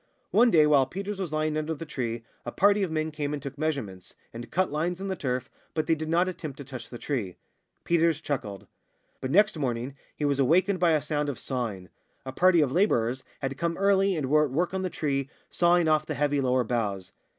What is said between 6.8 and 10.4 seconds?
the tree. Peters chuckled. But next morning he was